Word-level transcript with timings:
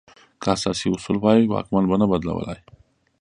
که 0.41 0.47
اساسي 0.55 0.87
اصول 0.95 1.17
وای، 1.19 1.41
واکمن 1.51 1.83
به 1.89 1.95
نه 2.01 2.05
بدلولای. 2.11 2.59